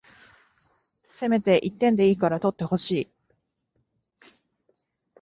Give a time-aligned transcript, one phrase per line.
[1.05, 3.11] せめて一点でいいから取ってほしい